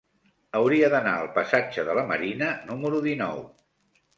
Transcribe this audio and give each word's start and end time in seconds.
Hauria 0.59 0.87
d'anar 0.93 1.13
al 1.17 1.29
passatge 1.35 1.85
de 1.91 1.99
la 1.99 2.07
Marina 2.13 2.51
número 2.73 3.03
dinou. 3.11 3.45